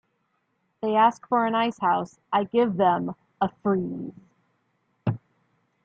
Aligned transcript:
They 0.81 0.95
ask 0.95 1.27
for 1.27 1.45
an 1.45 1.53
Ice 1.53 1.77
House, 1.77 2.19
I 2.33 2.45
give 2.45 2.75
them- 2.75 3.13
a 3.39 3.49
Frieze. 3.61 4.11